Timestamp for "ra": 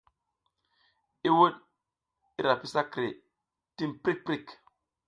2.45-2.53